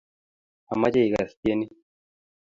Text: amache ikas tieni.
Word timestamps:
amache 0.71 1.01
ikas 1.05 1.31
tieni. 1.41 1.65